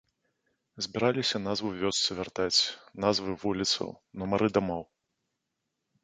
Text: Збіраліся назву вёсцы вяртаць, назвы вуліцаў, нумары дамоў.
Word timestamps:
Збіраліся 0.83 1.41
назву 1.47 1.69
вёсцы 1.81 2.09
вяртаць, 2.19 2.61
назвы 3.05 3.35
вуліцаў, 3.43 3.87
нумары 4.23 4.47
дамоў. 4.55 4.83